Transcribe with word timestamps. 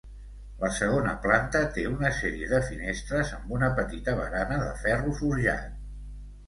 La 0.61 0.69
segona 0.77 1.11
planta 1.25 1.61
té 1.75 1.83
una 1.91 2.11
sèrie 2.21 2.49
de 2.55 2.63
finestres 2.71 3.35
amb 3.39 3.55
una 3.59 3.73
petita 3.83 4.19
barana 4.23 4.61
de 4.67 4.75
ferro 4.87 5.19
forjat. 5.25 5.75